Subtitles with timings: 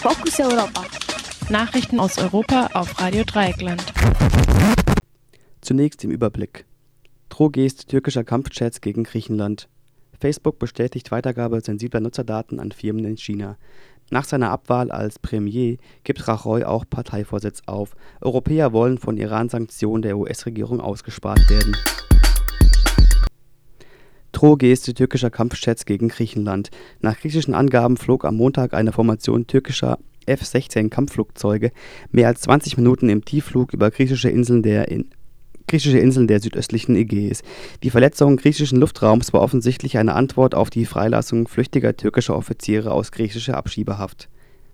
[0.00, 0.84] Fokus Europa.
[1.50, 3.84] Nachrichten aus Europa auf Radio Dreieckland.
[5.60, 6.66] Zunächst im Überblick.
[7.28, 9.68] Drohgest türkischer Kampfchats gegen Griechenland.
[10.20, 13.56] Facebook bestätigt Weitergabe sensibler Nutzerdaten an Firmen in China.
[14.10, 17.96] Nach seiner Abwahl als Premier gibt Rajoy auch Parteivorsitz auf.
[18.20, 21.76] Europäer wollen von Iran-Sanktionen der US-Regierung ausgespart werden.
[24.38, 26.70] Drohgeste türkischer Kampfjets gegen Griechenland.
[27.00, 31.72] Nach griechischen Angaben flog am Montag eine Formation türkischer F-16-Kampfflugzeuge
[32.12, 34.86] mehr als 20 Minuten im Tiefflug über griechische Inseln der
[35.66, 37.42] griechische Inseln der südöstlichen Ägäis.
[37.82, 43.10] Die Verletzung griechischen Luftraums war offensichtlich eine Antwort auf die Freilassung flüchtiger türkischer Offiziere aus
[43.10, 44.28] griechischer Abschiebehaft.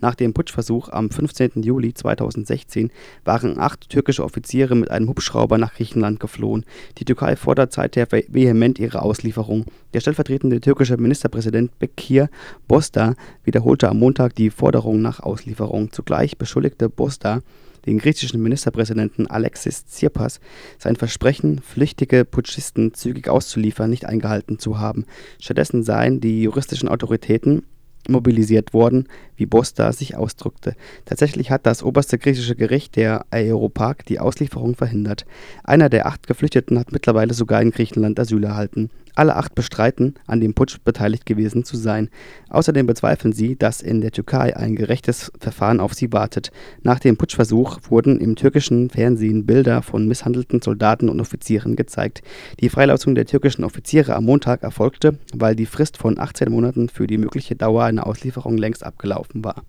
[0.00, 1.62] Nach dem Putschversuch am 15.
[1.62, 2.90] Juli 2016
[3.24, 6.64] waren acht türkische Offiziere mit einem Hubschrauber nach Griechenland geflohen.
[6.98, 9.64] Die Türkei fordert seither vehement ihre Auslieferung.
[9.94, 12.30] Der stellvertretende türkische Ministerpräsident Bekir
[12.68, 15.90] Bosta wiederholte am Montag die Forderung nach Auslieferung.
[15.90, 17.42] Zugleich beschuldigte Bosta
[17.86, 20.40] den griechischen Ministerpräsidenten Alexis Tsipras
[20.78, 25.06] sein Versprechen, flüchtige Putschisten zügig auszuliefern, nicht eingehalten zu haben.
[25.40, 27.62] Stattdessen seien die juristischen Autoritäten
[28.08, 30.74] mobilisiert worden, wie Bosta sich ausdrückte.
[31.06, 35.24] Tatsächlich hat das oberste griechische Gericht, der Aeropark, die Auslieferung verhindert.
[35.64, 38.90] Einer der acht Geflüchteten hat mittlerweile sogar in Griechenland Asyl erhalten.
[39.18, 42.08] Alle acht bestreiten, an dem Putsch beteiligt gewesen zu sein.
[42.50, 46.52] Außerdem bezweifeln sie, dass in der Türkei ein gerechtes Verfahren auf sie wartet.
[46.84, 52.22] Nach dem Putschversuch wurden im türkischen Fernsehen Bilder von misshandelten Soldaten und Offizieren gezeigt.
[52.60, 57.08] Die Freilassung der türkischen Offiziere am Montag erfolgte, weil die Frist von 18 Monaten für
[57.08, 59.64] die mögliche Dauer einer Auslieferung längst abgelaufen war.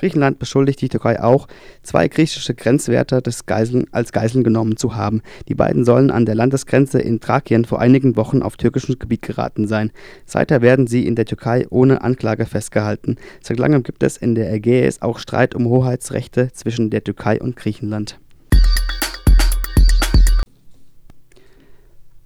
[0.00, 1.46] Griechenland beschuldigt die Türkei auch,
[1.82, 5.20] zwei griechische Grenzwärter Geiseln, als Geiseln genommen zu haben.
[5.46, 9.68] Die beiden sollen an der Landesgrenze in Thrakien vor einigen Wochen auf türkisches Gebiet geraten
[9.68, 9.92] sein.
[10.24, 13.16] Seither werden sie in der Türkei ohne Anklage festgehalten.
[13.42, 17.56] Seit langem gibt es in der Ägäis auch Streit um Hoheitsrechte zwischen der Türkei und
[17.56, 18.18] Griechenland.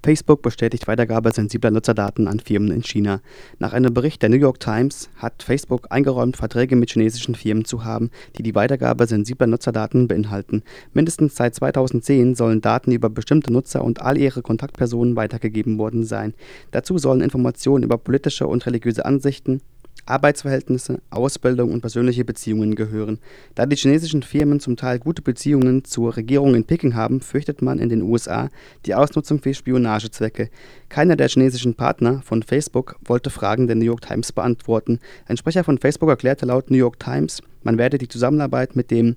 [0.05, 3.23] Facebook bestätigt Weitergabe sensibler Nutzerdaten an Firmen in China.
[3.59, 7.85] Nach einem Bericht der New York Times hat Facebook eingeräumt, Verträge mit chinesischen Firmen zu
[7.85, 10.63] haben, die die Weitergabe sensibler Nutzerdaten beinhalten.
[10.93, 16.35] Mindestens seit 2010 sollen Daten über bestimmte Nutzer und all ihre Kontaktpersonen weitergegeben worden sein.
[16.71, 19.63] Dazu sollen Informationen über politische und religiöse Ansichten,
[20.07, 23.19] Arbeitsverhältnisse, Ausbildung und persönliche Beziehungen gehören.
[23.55, 27.79] Da die chinesischen Firmen zum Teil gute Beziehungen zur Regierung in Peking haben, fürchtet man
[27.79, 28.49] in den USA
[28.87, 30.51] die Ausnutzung für Spionagezwecke.
[30.89, 34.99] Keiner der chinesischen Partner von Facebook wollte Fragen der New York Times beantworten.
[35.27, 39.17] Ein Sprecher von Facebook erklärte laut New York Times, man werde die Zusammenarbeit mit dem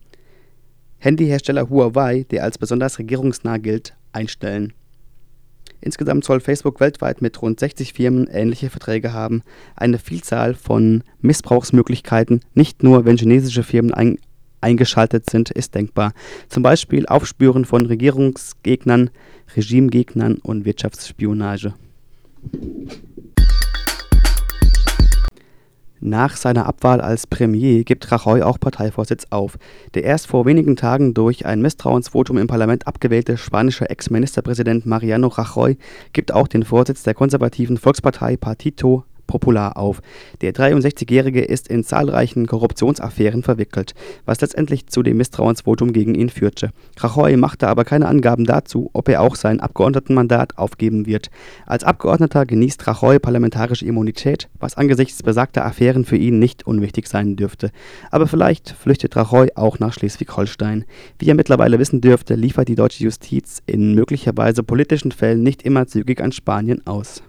[0.99, 4.73] Handyhersteller Huawei, der als besonders regierungsnah gilt, einstellen.
[5.81, 9.43] Insgesamt soll Facebook weltweit mit rund 60 Firmen ähnliche Verträge haben.
[9.75, 14.17] Eine Vielzahl von Missbrauchsmöglichkeiten, nicht nur wenn chinesische Firmen ein
[14.59, 16.13] eingeschaltet sind, ist denkbar.
[16.49, 19.11] Zum Beispiel Aufspüren von Regierungsgegnern,
[19.55, 21.73] Regimegegnern und Wirtschaftsspionage.
[26.07, 29.57] Nach seiner Abwahl als Premier gibt Rajoy auch Parteivorsitz auf.
[29.93, 35.77] Der erst vor wenigen Tagen durch ein Misstrauensvotum im Parlament abgewählte spanische Ex-Ministerpräsident Mariano Rajoy
[36.13, 40.01] gibt auch den Vorsitz der konservativen Volkspartei Partito Popular auf.
[40.41, 43.93] Der 63-Jährige ist in zahlreichen Korruptionsaffären verwickelt,
[44.25, 46.71] was letztendlich zu dem Misstrauensvotum gegen ihn führte.
[46.97, 51.29] Rajoy machte aber keine Angaben dazu, ob er auch sein Abgeordnetenmandat aufgeben wird.
[51.65, 57.35] Als Abgeordneter genießt Rajoy parlamentarische Immunität, was angesichts besagter Affären für ihn nicht unwichtig sein
[57.35, 57.71] dürfte.
[58.09, 60.85] Aber vielleicht flüchtet Rajoy auch nach Schleswig-Holstein.
[61.19, 65.87] Wie ihr mittlerweile wissen dürfte, liefert die deutsche Justiz in möglicherweise politischen Fällen nicht immer
[65.87, 67.21] zügig an Spanien aus.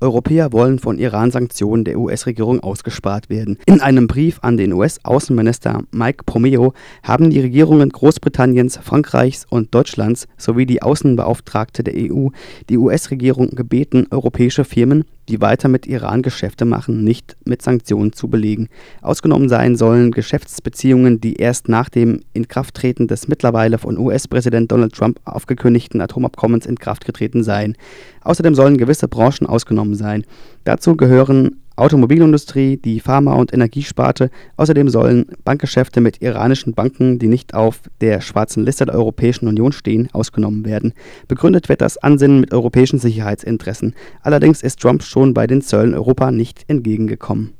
[0.00, 3.58] Europäer wollen von Iran-Sanktionen der US-Regierung ausgespart werden.
[3.66, 10.26] In einem Brief an den US-Außenminister Mike Pompeo haben die Regierungen Großbritanniens, Frankreichs und Deutschlands
[10.36, 12.28] sowie die Außenbeauftragte der EU
[12.68, 18.28] die US-Regierung gebeten, europäische Firmen die weiter mit Iran Geschäfte machen, nicht mit Sanktionen zu
[18.28, 18.68] belegen.
[19.00, 25.20] Ausgenommen sein sollen Geschäftsbeziehungen, die erst nach dem Inkrafttreten des mittlerweile von US-Präsident Donald Trump
[25.24, 27.76] aufgekündigten Atomabkommens in Kraft getreten seien.
[28.22, 30.24] Außerdem sollen gewisse Branchen ausgenommen sein.
[30.64, 34.30] Dazu gehören Automobilindustrie, die Pharma- und Energiesparte.
[34.56, 39.72] Außerdem sollen Bankgeschäfte mit iranischen Banken, die nicht auf der schwarzen Liste der Europäischen Union
[39.72, 40.92] stehen, ausgenommen werden.
[41.26, 43.94] Begründet wird das Ansinnen mit europäischen Sicherheitsinteressen.
[44.22, 47.54] Allerdings ist Trump schon bei den Zöllen Europa nicht entgegengekommen.